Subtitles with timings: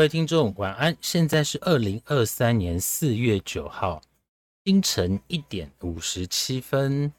[0.00, 0.96] 各位听众，晚安！
[1.02, 4.00] 现在是二零二三年四月九号
[4.64, 7.12] 清晨一点五十七分。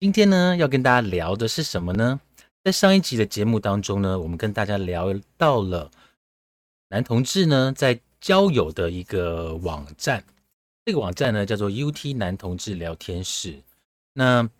[0.00, 2.20] 今天呢，要跟大家聊的是什么呢？
[2.64, 5.88] 在上一集的节目当中呢，我们跟大家聊到了
[6.88, 10.24] 男同志呢在交友的一个网站，
[10.84, 13.62] 这个网站呢叫做 UT 男同志聊天室。
[14.14, 14.50] 那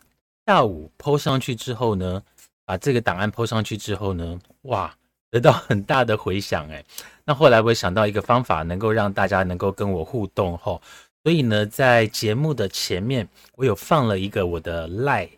[0.46, 2.22] 下午 PO 上去之后呢，
[2.64, 4.96] 把这个档案 PO 上去之后呢，哇！
[5.30, 6.84] 得到很大的回响，哎，
[7.24, 10.82] 那后来我想到一个方法，能够让大家能够跟我互动吼，
[11.22, 15.28] 所以呢，在节目的前面，我有放了一个我的赖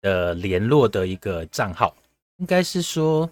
[0.00, 1.96] 的联络的一个账号，
[2.36, 3.28] 应该是说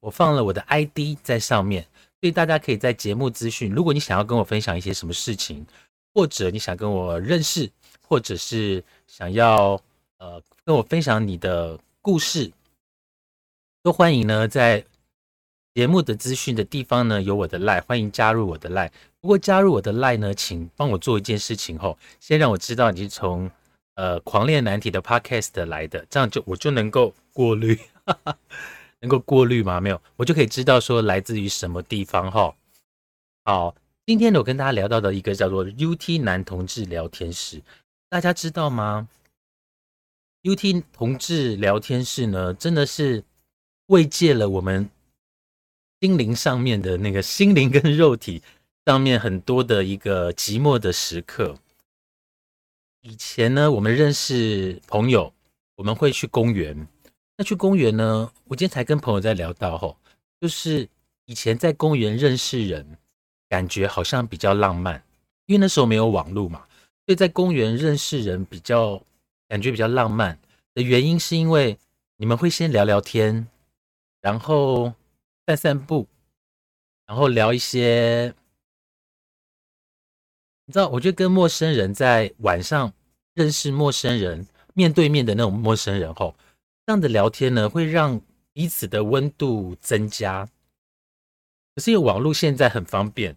[0.00, 1.82] 我放了我的 ID 在上面，
[2.20, 5.64] 所以大家可以在节目资讯，如果你想要跟我分享一些什么事情，
[6.12, 7.70] 或者你想跟我认识，
[8.06, 9.80] 或者是想要
[10.18, 12.52] 呃跟我分享你的故事，
[13.82, 14.84] 都欢迎呢在。
[15.74, 18.92] 节目的资讯的地方呢，有我的赖，欢迎加入我的赖。
[19.20, 23.50] 不过加入我的赖呢，请帮我做一件事情吼，先让我知道你是从
[23.96, 27.76] 呃狂恋难题的 podcast 来的，这样就我就能够过滤，
[29.02, 29.80] 能够过滤吗？
[29.80, 32.54] 没有，我就可以知道说来自于什么地方哈。
[33.44, 33.74] 好，
[34.06, 37.60] 今天呢，我跟大家聊到的一个叫做 UT 男同志聊天室，
[38.08, 39.08] 大家知道吗
[40.44, 43.24] ？UT 同志聊天室呢，真的是
[43.86, 44.88] 慰藉了我们。
[46.04, 48.42] 心灵上面的那个心灵跟肉体
[48.84, 51.56] 上面很多的一个寂寞的时刻。
[53.00, 55.32] 以前呢，我们认识朋友，
[55.76, 56.86] 我们会去公园。
[57.38, 59.96] 那去公园呢，我今天才跟朋友在聊到吼，
[60.42, 60.86] 就是
[61.24, 62.98] 以前在公园认识人，
[63.48, 65.02] 感觉好像比较浪漫，
[65.46, 66.66] 因为那时候没有网络嘛，
[67.06, 69.02] 所以在公园认识人比较
[69.48, 70.38] 感觉比较浪漫
[70.74, 71.78] 的原因，是因为
[72.18, 73.48] 你们会先聊聊天，
[74.20, 74.92] 然后。
[75.46, 76.08] 散散步，
[77.04, 78.34] 然后聊一些，
[80.64, 82.90] 你知道，我觉得跟陌生人在晚上
[83.34, 86.34] 认识陌生人，面对面的那种陌生人后，
[86.86, 88.18] 这样的聊天呢，会让
[88.54, 90.48] 彼此的温度增加。
[91.74, 93.36] 可是因为网络现在很方便，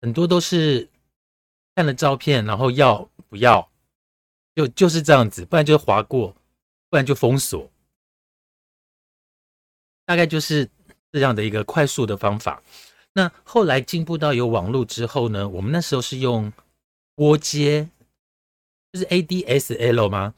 [0.00, 0.88] 很多都是
[1.74, 3.68] 看了照片，然后要不要，
[4.54, 6.36] 就就是这样子，不然就划过，
[6.88, 7.68] 不然就封锁，
[10.04, 10.70] 大概就是。
[11.14, 12.60] 这样的一个快速的方法，
[13.12, 15.48] 那后来进步到有网络之后呢？
[15.48, 16.52] 我们那时候是用
[17.14, 17.88] 拨接，
[18.92, 20.34] 就是 ADSL 吗？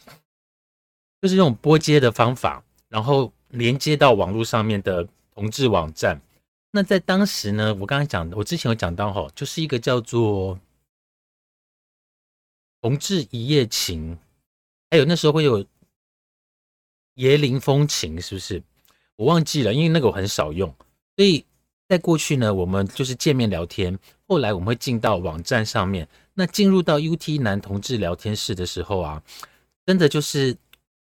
[1.23, 6.21] 就是用拨接的方法，然后连接到网络上面的同志网站。
[6.73, 10.61] 那在当时呢，我刚才讲，我之前有讲到哈，就是一个叫做
[12.83, 14.19] 同志一夜情，
[14.91, 15.65] 还有那时候会有
[17.15, 18.63] 椰林风情，是不是？
[19.17, 20.69] 我忘记了，因为那个我很少用，
[21.17, 21.45] 所以
[21.89, 23.99] 在过去呢，我们就是见面聊天。
[24.29, 29.23] 后来我们会进到网站上面，那进入到 UT 男同志聊天室的时候啊，
[29.87, 30.57] 真的就是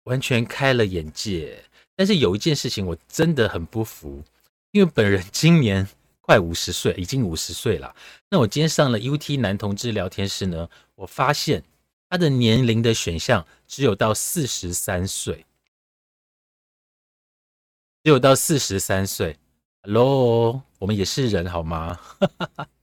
[0.06, 1.63] 完全开了眼界。
[1.95, 4.23] 但是有一件事情我真的很不服，
[4.72, 5.88] 因为本人今年
[6.22, 7.93] 快五十岁，已经五十岁了。
[8.29, 11.61] 那我今天上了 UT 男同志聊天室呢，我发现
[12.09, 15.46] 他的年龄的选项只有到四十三岁。
[18.03, 19.33] 只有到四十三岁
[19.83, 21.99] 哈喽我们也是人好吗？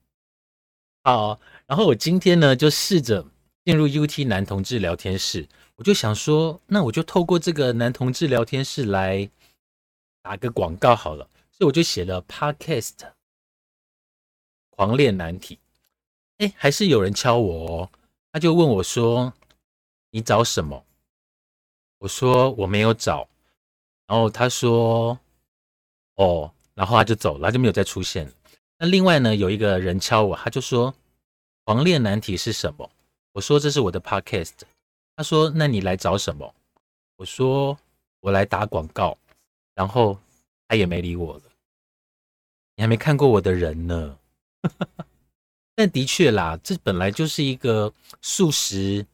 [1.03, 3.27] 好，然后我今天呢就试着
[3.65, 9.29] 进入 UT 男同志聊天室，我就想说，那我就透过这个男同志聊天室来
[10.23, 12.95] 打个广告好了，所以我就写了 Podcast
[14.71, 15.59] 狂恋难题。
[16.37, 17.91] 哎，还是有人敲我哦，
[18.31, 19.33] 他就问我说
[20.13, 20.85] ：“你找什么？”
[21.99, 23.29] 我说：“我没有找。”
[24.09, 25.17] 然后他说
[26.17, 28.29] ：“哦，然后他就走了，就没有再出现。
[28.79, 30.95] 那另外呢，有一个人敲我，他就说：
[31.65, 32.91] 狂恋难题是什么？
[33.33, 34.55] 我说这是我的 podcast。
[35.15, 36.55] 他说那你来找什么？
[37.17, 37.79] 我说
[38.21, 39.17] 我来打广告。
[39.75, 40.19] 然后
[40.67, 41.43] 他也没理我了。
[42.77, 44.19] 你还没看过我的人呢。
[45.77, 49.07] 但的确啦，这本来就是一个素食。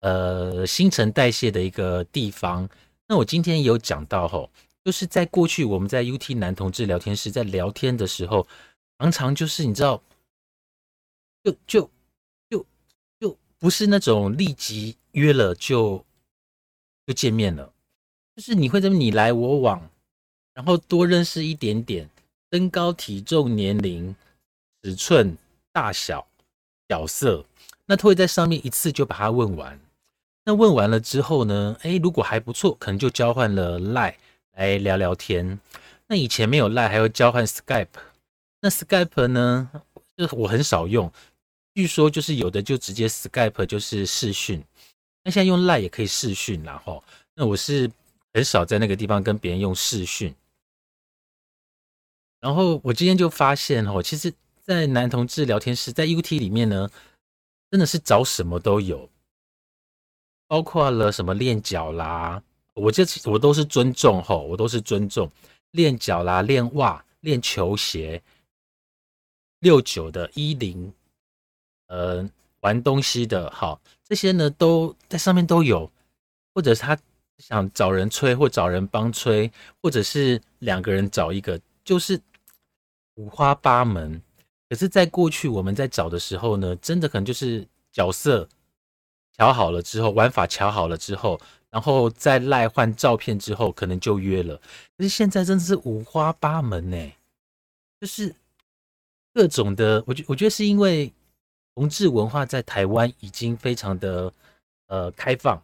[0.00, 2.66] 呃，新陈代谢的一个地方。
[3.10, 4.48] 那我今天也有讲到吼，
[4.84, 8.46] 就是在过去我们在 UT 男同志聊天室在聊天的时候，
[9.00, 10.00] 常常就是你知道，
[11.42, 11.90] 就就
[12.48, 12.64] 就
[13.18, 16.06] 就不是那种立即约了就
[17.04, 17.72] 就见面了，
[18.36, 19.90] 就是你会这么你来我往，
[20.54, 22.08] 然后多认识一点点，
[22.52, 24.14] 身高、体重、年龄、
[24.84, 25.36] 尺寸、
[25.72, 26.24] 大小、
[26.86, 27.44] 角色，
[27.86, 29.80] 那他会在上面一次就把它问完。
[30.44, 31.76] 那问完了之后呢？
[31.82, 34.16] 哎，如果还不错，可能就交换了赖
[34.52, 35.60] 来聊聊天。
[36.06, 37.86] 那以前没有赖，还要交换 Skype。
[38.60, 39.70] 那 Skype 呢，
[40.16, 41.12] 就我很少用。
[41.74, 44.64] 据说就是有的就直接 Skype 就是视讯。
[45.22, 47.04] 那现在用赖也可以视讯，然后
[47.34, 47.90] 那我是
[48.32, 50.34] 很少在那个地方跟别人用视讯。
[52.40, 54.32] 然后我今天就发现哦，其实，
[54.62, 56.90] 在男同志聊天室，在 UT 里面呢，
[57.70, 59.08] 真的是找什么都有。
[60.50, 62.42] 包括了什么练脚啦，
[62.74, 65.30] 我这我都是尊重吼，我都是尊重
[65.70, 68.20] 练脚啦、练袜、练球鞋、
[69.60, 70.92] 六九的、一零，
[71.86, 72.28] 呃，
[72.62, 75.88] 玩东西的，好，这些呢都在上面都有，
[76.52, 76.98] 或者是他
[77.38, 79.48] 想找人吹，或找人帮吹，
[79.80, 82.20] 或者是两个人找一个，就是
[83.14, 84.20] 五花八门。
[84.68, 88.48] 可是，在过去我们在找的时候呢，真的可能就是角色。
[89.40, 91.40] 调好了之后，玩法调好了之后，
[91.70, 94.54] 然后再赖换照片之后，可能就约了。
[94.98, 97.12] 可是现在真的是五花八门呢，
[97.98, 98.34] 就是
[99.32, 100.04] 各种的。
[100.06, 101.10] 我觉我觉得是因为
[101.74, 104.30] 同志文化在台湾已经非常的
[104.88, 105.62] 呃开放，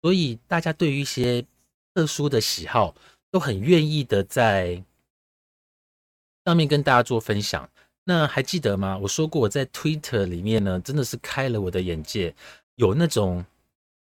[0.00, 1.44] 所以大家对于一些
[1.92, 2.94] 特殊的喜好
[3.32, 4.80] 都很愿意的在
[6.44, 7.68] 上面跟大家做分享。
[8.04, 8.96] 那还记得吗？
[8.96, 12.32] 我说过我在 Twitter 里面呢，真的是开了我的眼界。
[12.76, 13.44] 有那种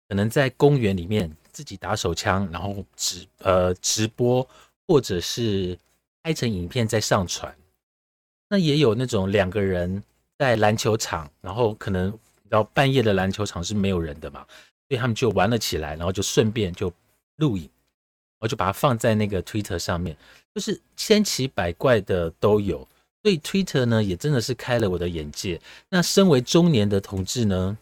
[0.09, 4.47] 可能在公园里面自己打手枪，然后直呃直播，
[4.87, 5.77] 或者是
[6.21, 7.55] 拍成影片再上传。
[8.49, 10.03] 那也有那种两个人
[10.37, 12.17] 在篮球场，然后可能
[12.49, 14.45] 到半夜的篮球场是没有人的嘛，
[14.87, 16.91] 所以他们就玩了起来，然后就顺便就
[17.37, 17.69] 录影，
[18.39, 20.15] 我就把它放在那个 Twitter 上面，
[20.55, 22.87] 就是千奇百怪的都有。
[23.23, 25.59] 所以 Twitter 呢也真的是开了我的眼界。
[25.89, 27.77] 那身为中年的同志呢？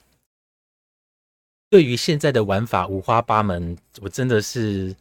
[1.76, 4.96] 对于现在的玩法五花八门，我真的是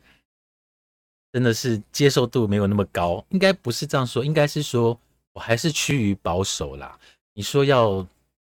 [1.31, 3.25] 真的是接受度没有那么高。
[3.29, 4.99] 应该不是这样说，应该是说
[5.35, 6.99] 我还是趋于保守啦。
[7.32, 8.05] 你说要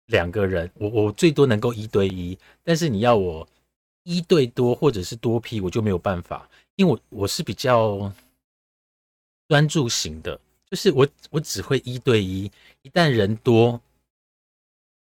[0.08, 3.48] 两个人，我我最多能够一对一，但是你要我
[4.02, 6.46] 一对多或者是多批，我就没有办法，
[6.76, 8.12] 因为我我是比较
[9.48, 10.38] 专注型的，
[10.70, 12.52] 就是我我只会一对一，
[12.82, 13.80] 一旦人多，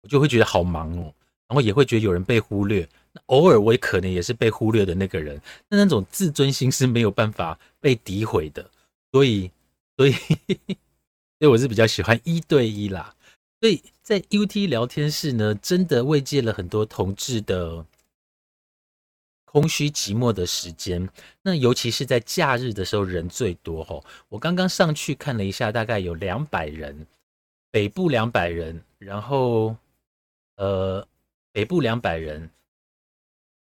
[0.03, 1.13] 我就会觉得好忙哦，
[1.49, 2.87] 然后也会觉得有人被忽略。
[3.11, 8.69] 那偶尔我也可能也是被忽略的那个人，那那种自尊心是没有办法被诋毁的，
[9.11, 9.51] 所以，
[9.97, 10.11] 所以，
[11.39, 13.15] 所以我是比较喜欢一对一啦。
[13.61, 17.85] 所以在 UT 聊天室呢，真的慰藉了很多同志的
[19.43, 21.09] 空虚寂寞的时间。
[21.41, 24.05] 那尤其是在假日的时候，人最多吼。
[24.29, 27.05] 我刚刚上去看了一下，大概有两百人，
[27.71, 29.75] 北部两百人，然后
[30.55, 31.05] 呃，
[31.51, 32.49] 北部两百人。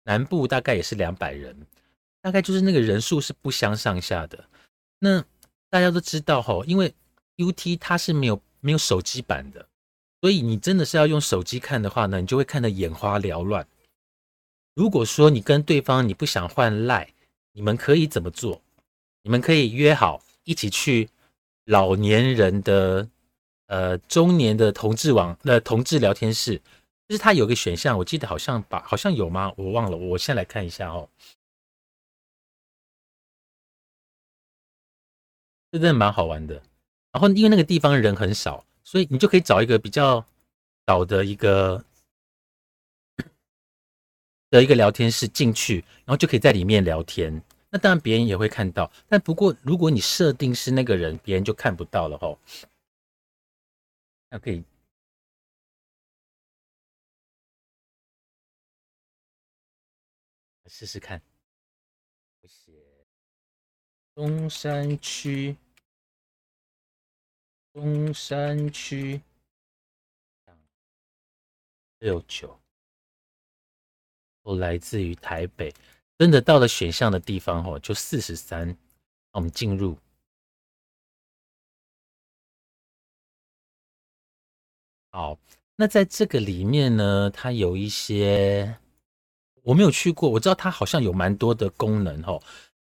[0.05, 1.55] 南部大概也是两百人，
[2.21, 4.45] 大概就是那个人数是不相上下的。
[4.99, 5.25] 那
[5.69, 6.95] 大家都知道哈，因为
[7.37, 9.67] UT 它是没有没有手机版的，
[10.21, 13.67] 所以你真的是要用手机看的话呢，你就会看得眼花缭乱。
[14.75, 17.13] 如果说你跟对方你不想换赖，
[17.53, 18.63] 你们可以怎么做？
[19.23, 21.09] 你们可以约好一起去
[21.67, 23.09] 老年人的
[23.67, 26.61] 呃中年的同志网呃同志聊天室。
[27.11, 29.53] 就是它有个选项，我记得好像把好像有吗？
[29.57, 31.09] 我忘了，我先来看一下哦。
[35.73, 36.55] 这真的蛮好玩的。
[37.11, 40.25] 然后因为那个地方人很少，所以你就可以找一个比较
[40.87, 41.85] 小的一个
[44.51, 47.43] 的一个聊天室进去，然后就可以在里面聊天。
[47.71, 52.39] 那当然别人也会看到，但不过如果你设定是那个人，别人就看不到了哦。
[54.31, 54.63] 那可以。
[60.71, 61.21] 试试看，
[62.41, 62.73] 我写
[64.15, 65.57] 中山区，
[67.73, 69.21] 中山区，
[71.99, 72.59] 六九，
[74.45, 75.75] 都来自于台北。
[76.17, 78.75] 真的到了选项的地方哦，就四十三。
[79.33, 79.99] 我们进入。
[85.11, 85.37] 好，
[85.75, 88.79] 那在这个里面呢，它有一些
[89.63, 92.41] 我没有去过，我知道它好像有蛮多的功能哦。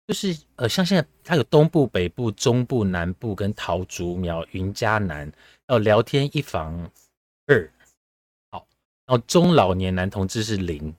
[0.08, 5.30] 就是呃，像现在它有东部、北部、中部、南部跟桃竹苗、云嘉南，
[5.68, 6.90] 哦聊天一房
[7.46, 7.70] 二，
[8.52, 8.66] 好，
[9.06, 10.96] 然后中老年男同志是零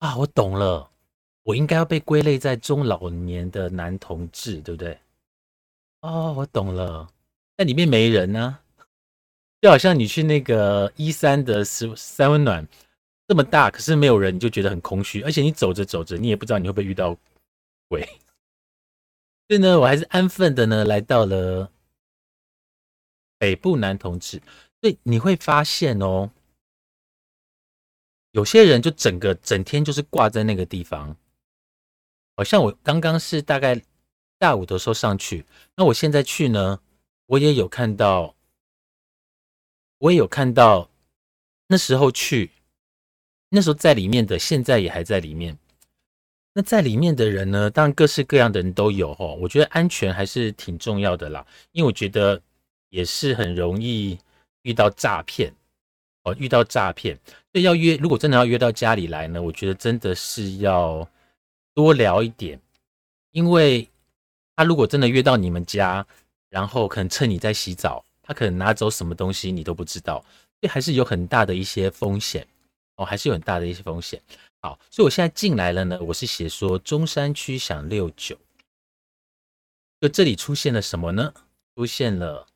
[0.00, 0.90] 啊，我懂了，
[1.44, 4.98] 我应该要被归类在中老年的男同志，对不对？
[6.02, 7.08] 哦，我懂了，
[7.56, 8.58] 那里面没人呢，
[9.62, 12.68] 就好像你去那个一三的三三温暖
[13.30, 17.16] 这么大，可是没有人，你就觉得很空虚，而且你走着走着，你也不知道你会不会遇到。
[17.86, 18.02] 鬼，
[19.46, 21.70] 所以呢，我还是安分的呢，来到了
[23.38, 24.42] 北部男同志。
[24.80, 26.32] 所以你会发现哦，
[28.32, 31.16] 有些人就整个整天就是挂在那个地方。
[32.34, 33.80] 好像我刚刚是大概
[34.40, 35.46] 下午的时候上去，
[35.76, 36.80] 那我现在去呢，
[37.26, 38.34] 我也有看到，
[39.98, 40.90] 我也有看到
[41.68, 42.50] 那时候去，
[43.50, 45.56] 那时候在里面的，现在也还在里面。
[46.52, 47.70] 那在里面的人呢？
[47.70, 49.24] 当然各式各样的人都有哈。
[49.26, 52.40] 我觉得安全还是挺重要的啦，因为我觉得
[52.88, 54.18] 也是很容易
[54.62, 55.52] 遇到诈骗
[56.24, 57.16] 哦，遇到诈骗，
[57.52, 57.96] 所以要约。
[57.96, 61.08] 如果真的要约到家里来呢，我觉得真的是要
[61.72, 62.60] 多聊一点，
[63.30, 63.88] 因为
[64.56, 66.04] 他如果真的约到你们家，
[66.48, 70.18] 然后可能趁你在洗澡，他可能拿走什么东西你都不知道，
[70.60, 72.44] 所以还是有很大的一些风险
[73.00, 74.20] 哦，还是有很大的一些风险。
[74.60, 75.98] 好，所以我现在进来了呢。
[76.02, 78.36] 我是写说中山区想六九，
[79.98, 81.32] 就这里出现了什么呢？
[81.74, 82.46] 出现了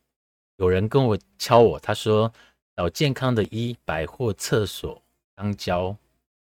[0.57, 2.31] 有人跟我敲我，他说
[2.77, 5.01] 找健康的一百货厕所
[5.35, 5.97] 钢胶，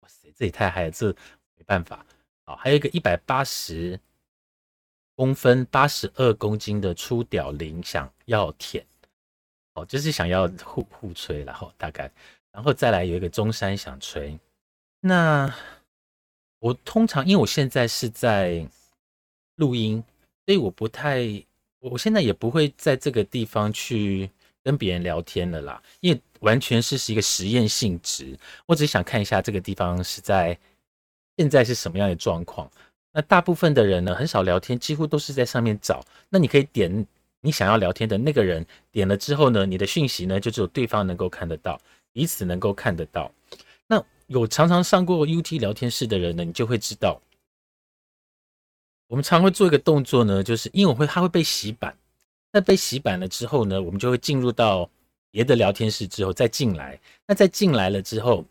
[0.01, 1.09] 哇塞，这也太嗨了，这
[1.57, 2.07] 没办法。
[2.47, 4.01] 好，还有一个一百八十
[5.15, 8.83] 公分、八十二公斤的粗屌零想要舔，
[9.75, 12.11] 哦，就是想要互互吹，然后大概，
[12.55, 14.39] 然后再来有一个中山想吹。
[15.01, 15.53] 那
[16.61, 18.65] 我通常因为我现在是在
[19.57, 20.03] 录音，
[20.47, 21.21] 所以我不太，
[21.81, 24.31] 我现在也不会在这个地方去
[24.63, 28.39] 跟别人聊天了啦，因为完全是是一个实验性质。
[28.67, 30.57] 我只是想看一下这个地方是在
[31.37, 32.71] 现在是什么样的状况。
[33.13, 36.05] 那大部分的人呢，很少聊天，几乎都是在上面找。
[36.29, 37.07] 那你可以点
[37.41, 41.81] 你想要聊天的那个人，点了之后呢，你的讯息呢就只有对方能够看得到，
[42.15, 43.31] 彼此能够看得到。
[43.87, 47.21] 那有常常上过 UT 聊天室的人呢，你就会知道，
[49.09, 51.95] 我们常会做一个动作呢，就是因为我会它会被洗版，
[52.53, 54.89] 那被洗版了之后呢，我们就会进入到
[55.31, 58.45] 别的聊天室之后再进来，那再进来了之后，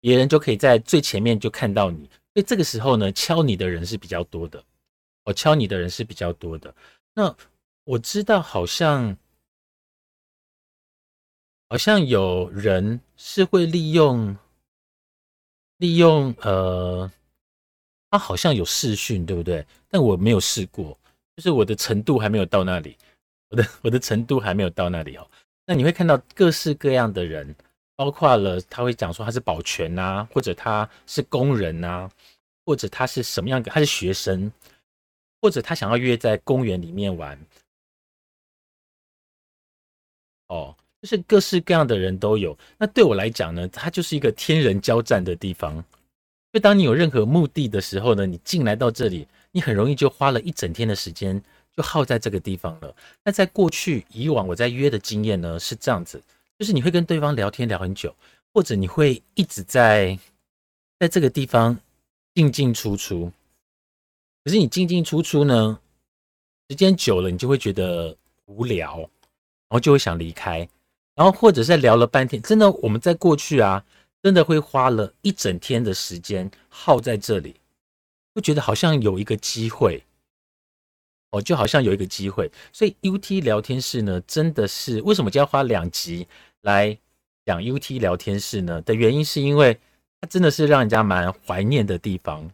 [0.00, 4.62] 别人就可以在最前面就看到你，所以这个时候呢，敲你的人是比较多的，
[5.24, 6.74] 我敲你的人是比较多的。
[7.14, 7.34] 那
[7.84, 9.16] 我知道好像
[11.68, 14.36] 好像有人是会利用。
[15.78, 17.08] 利用呃，
[18.10, 19.64] 他好像有试训，对不对？
[19.88, 20.98] 但我没有试过，
[21.36, 22.96] 就是我的程度还没有到那里，
[23.50, 25.30] 我的我的程度还没有到那里哦。
[25.66, 27.54] 那你会看到各式各样的人，
[27.94, 32.10] 包括了他会讲说他是保全呐，或者他是工人呐，
[32.64, 34.50] 或者他是什么样的，他是学生，
[35.40, 37.38] 或者他想要约在公园里面玩，
[40.48, 40.74] 哦。
[41.00, 42.56] 就是各式各样的人都有。
[42.76, 45.84] 那对我来讲呢，它就是一个天人交战的地方。
[46.52, 51.40] 就当你有任何目的的时候呢，你进来到这里，你很容易就花了一整天的时间
[51.76, 52.94] 就耗在这个地方了。
[53.22, 56.20] 那在过去以往我在约的经验呢是这样子，
[56.58, 58.14] 就是你会跟对方聊天聊很久，
[58.54, 60.18] 或者你会一直在
[60.98, 61.78] 在这个地方
[62.34, 63.30] 进进出出。
[64.42, 65.78] 可是你进进出出呢，
[66.70, 69.08] 时间久了你就会觉得无聊，然
[69.68, 70.66] 后就会想离开。
[71.18, 73.84] 然后或者在聊了半天，真的我们在过去啊，
[74.22, 77.56] 真的会花了一整天的时间耗在这里，
[78.36, 80.04] 就觉得好像有一个机会，
[81.32, 82.48] 哦，就好像有一个机会。
[82.72, 86.28] 所以 U T 聊天室呢，真的是为什么就要花两集
[86.60, 86.96] 来
[87.44, 88.80] 讲 U T 聊天室呢？
[88.82, 89.76] 的原因是因为
[90.20, 92.48] 它真的是让人家蛮怀念的地方，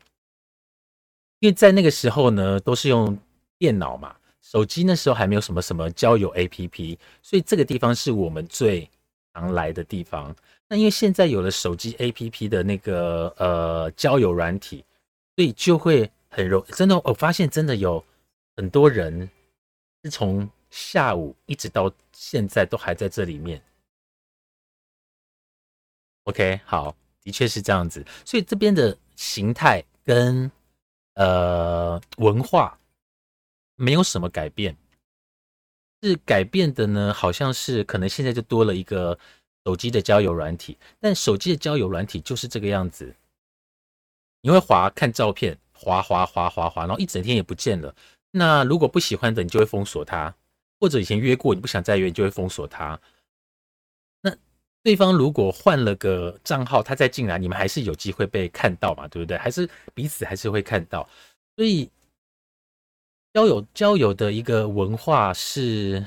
[1.41, 3.19] 因为在那个时候呢，都是用
[3.59, 4.17] 电脑嘛。
[4.45, 8.89] 手机那时候还没有什么什么交友 APP，所以这个地方是我们最
[9.33, 10.37] 常来的地方。
[10.69, 14.85] 那因为现在有了手机 APP 的那个呃交友软体，
[15.35, 18.05] 所以就会很容真的，我发现真的有
[18.55, 19.29] 很多人
[20.03, 23.61] 是从下午一直到现在都还在这里面。
[26.25, 28.05] OK，好，的确是这样子。
[28.27, 30.51] 所以这边的形态跟
[31.15, 32.79] 呃文化
[33.77, 34.77] 没有什么改变，
[36.03, 39.19] 是改变的呢，好像是可能现在就多了一个
[39.65, 43.15] 手机的交友软体，但手机的交友软体就是这个样子，
[44.43, 47.95] 你会滑看照片，滑滑滑滑滑，然后一整天也不见了。
[48.31, 50.35] 那如果不喜欢的，你就会封锁他，
[50.79, 53.01] 或者以前约过你不想再约，你就会封锁他。
[54.21, 54.37] 那
[54.83, 59.09] 对方如果换了个账号，他再进来，你们还是有机会被看到嘛？
[59.09, 59.39] 对不对？
[59.39, 61.09] 还是彼此还是会看到。
[61.57, 61.89] 所以
[63.35, 66.07] 交友交友的一个文化是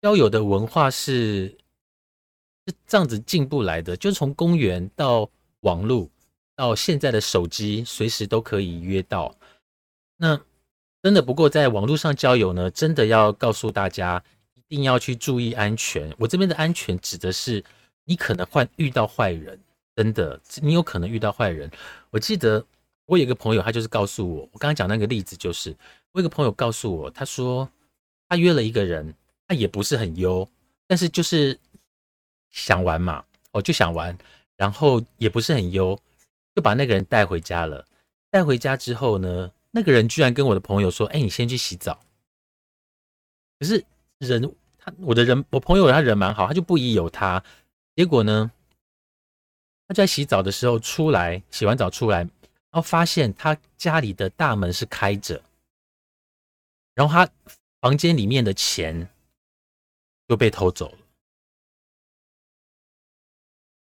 [0.00, 1.58] 交友的文化是
[2.66, 5.30] 是这样子进步来的，就从公园到
[5.60, 6.08] 网络
[6.56, 9.36] 到现在的手机，随时都可以约到。
[10.16, 10.40] 那
[11.02, 16.10] 真的不过，在网络上交友呢，真的要告诉大家，一定要去注意安全。
[16.18, 17.62] 我这边的安全指的是，
[18.04, 19.60] 你可能会遇到坏人，
[19.96, 21.70] 真的，你有可能遇到坏人。
[22.08, 22.64] 我记得
[23.08, 25.74] 我有一个朋友，他就是告诉我，我刚刚讲那个例子，就是
[26.12, 27.66] 我有个朋友告诉我，他说
[28.28, 29.14] 他约了一个人，
[29.46, 30.46] 他也不是很优，
[30.86, 31.58] 但是就是
[32.50, 34.16] 想玩嘛，哦，就想玩，
[34.56, 35.98] 然后也不是很优，
[36.54, 37.82] 就把那个人带回家了。
[38.30, 39.50] 带回家之后呢？
[39.70, 41.98] 那个人居然跟我的朋友说：“哎，你先去洗澡。”
[43.58, 43.82] 可是
[44.18, 47.42] 人他我的人我朋友他人蛮好，他就不疑有他。
[47.96, 48.50] 结果呢，
[49.86, 52.28] 他在洗澡的时候出来，洗完澡出来，
[52.70, 55.42] 然后发现他家里的大门是开着，
[56.94, 57.30] 然后他
[57.80, 59.08] 房间里面的钱
[60.28, 60.98] 就被偷走了。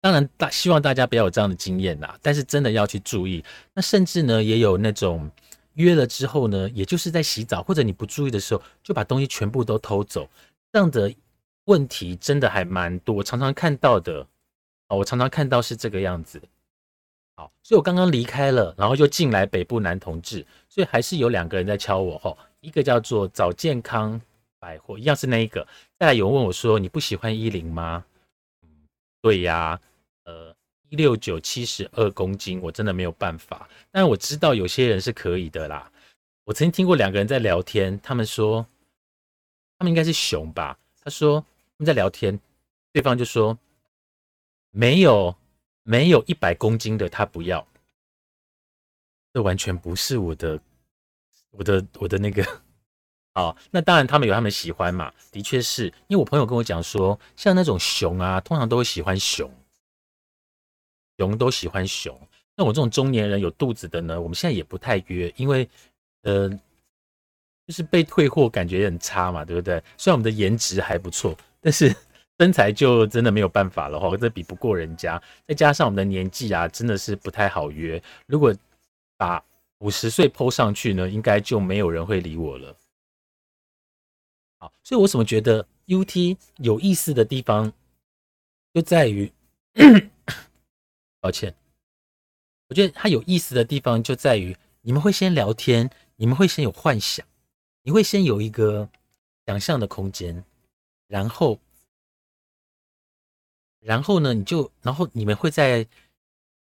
[0.01, 2.19] 当然，大希望大家不要有这样的经验啦。
[2.21, 3.43] 但是真的要去注意。
[3.73, 5.31] 那甚至呢，也有那种。
[5.75, 10.29] 约了之后呢，也就是在洗澡或者你不注意的时候，就把东西全部都偷走，
[10.71, 11.11] 这样的
[11.65, 14.27] 问题真的还蛮多，常常看到的。
[14.89, 16.39] 哦，我常常看到是这个样子。
[17.35, 24.19] 好，所以我刚刚离开了，然后又进来北部男同志，所以还是有两个人在敲我吼，一个叫做早健康
[24.59, 25.67] 百货，一样是那一个。
[25.97, 28.05] 再来有人问我说，你不喜欢衣领吗？
[28.61, 28.69] 嗯，
[29.21, 29.79] 对呀，
[30.25, 30.55] 呃。
[30.89, 33.67] 一六九七十二公斤，我真的没有办法。
[33.89, 35.91] 但我知道有些人是可以的啦。
[36.43, 38.63] 我曾经听过两个人在聊天，他们说
[39.79, 40.77] 他们应该是熊吧。
[41.03, 42.39] 他说他们在聊天，
[42.91, 43.57] 对方就说
[44.69, 45.35] 没有
[45.83, 47.65] 没有一百公斤的他不要。
[49.33, 50.59] 这完全不是我的
[51.51, 52.45] 我的我的那个。
[53.33, 59.51] 好，那当然他们有他们喜欢嘛，的确是因为我朋友跟我讲说，像那种熊啊，通常都会喜欢熊。
[61.17, 62.19] 熊都喜欢熊，
[62.55, 64.19] 那我这种中年人有肚子的呢？
[64.19, 65.67] 我们现在也不太约，因为
[66.23, 66.49] 呃，
[67.67, 69.81] 就是被退货感觉很差嘛，对不对？
[69.97, 71.95] 虽然我们的颜值还不错，但是
[72.39, 75.21] 身材就真的没有办法了哈，这比不过人家。
[75.47, 78.01] 再加上我们的年纪啊，真的是不太好约。
[78.25, 78.53] 如果
[79.17, 79.43] 把
[79.79, 82.75] 五十岁抛上去呢，应该就没有人会理我了。
[84.57, 87.71] 好，所以我怎么觉得 UT 有意思的地方，
[88.73, 89.31] 就在于。
[91.19, 91.55] 抱歉，
[92.67, 97.25] 我觉得它有意思的地方就在于，你们会先聊天，你们会先有幻想，
[97.81, 98.87] 你会先有一个
[99.47, 100.43] 想象的空间，
[101.07, 101.57] 然后，
[103.83, 105.85] 然后呢，你就，然后你们会在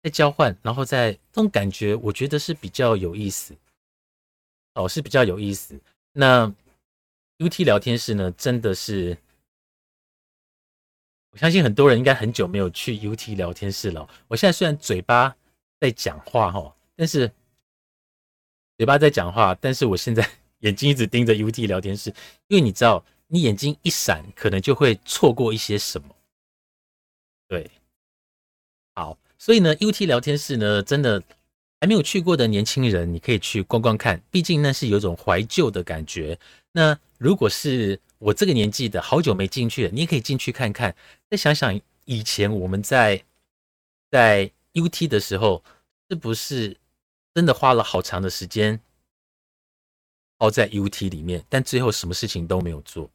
[0.02, 3.56] 在交换，然后在这种感觉，我觉得是比较有意思，
[4.74, 5.80] 哦，是比较有意思。
[6.12, 6.52] 那
[7.38, 9.16] U T 聊天室呢，真的是。
[11.30, 14.08] 我相信很多人应该很久没有去 UT 聊天室了。
[14.26, 15.36] 我现在虽然嘴巴
[15.78, 17.30] 在讲话哈，但是
[18.78, 20.26] 嘴巴在讲话，但是我现在
[20.60, 22.08] 眼睛一直盯着 UT 聊天室，
[22.48, 26.15] 因为你知道，你眼睛一闪，可能就会错过一些什么。
[27.48, 27.70] 对，
[28.94, 31.22] 好，所以呢，UT 聊天室呢，真的
[31.80, 36.38] 还没有去过的年轻人，你可以去逛逛看，毕竟那是有种怀旧的感觉。
[36.72, 40.94] 那如果是我这个年纪的好久没进去了，你也可以进去看看。
[41.30, 43.22] 再想想以前我们在
[44.10, 45.62] 在 UT 的时候，
[46.10, 46.76] 是不是
[47.34, 48.80] 真的花了好长的时间
[50.38, 53.08] 泡在 UT 里面，但最后什么事情都没有做？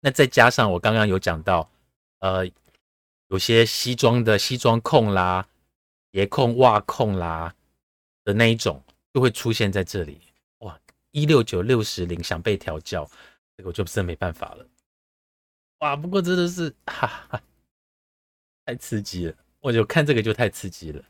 [0.00, 1.70] 那再加上我刚刚有讲到，
[2.20, 2.46] 呃，
[3.28, 5.48] 有些西装的西装控啦、
[6.12, 7.54] 鞋控、袜控啦
[8.24, 8.82] 的那一种，
[9.12, 10.20] 就会出现在这里。
[10.58, 10.78] 哇，
[11.10, 13.08] 一六九六十零想被调教。
[13.56, 14.66] 这个我就真的没办法了，
[15.78, 15.94] 哇！
[15.94, 17.40] 不过真的是哈哈，
[18.66, 21.00] 太刺激了，我就看这个就太刺激了。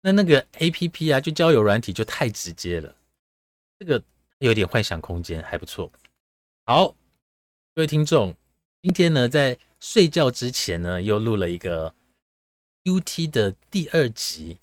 [0.00, 2.94] 那那个 A P P 啊，就交友软体就太直接了，
[3.76, 4.00] 这个
[4.38, 5.90] 有点幻想空间，还不错。
[6.64, 6.94] 好，
[7.74, 8.36] 各位听众，
[8.80, 11.94] 今天呢，在睡觉之前呢，又录了一个
[12.84, 14.58] UT 的第二集。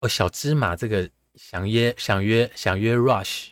[0.00, 3.48] 哦，小芝麻这个想约想约想约 Rush，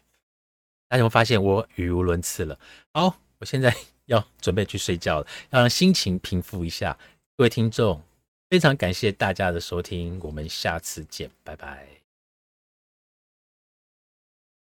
[0.89, 2.59] 大家有没有发现我语无伦次了？
[2.93, 3.75] 好，我现在
[4.07, 6.99] 要准备去睡觉了，要让心情平复一下。
[7.37, 8.03] 各位听众，
[8.51, 12.04] 非常感谢大家的收听，我们下次见，拜拜。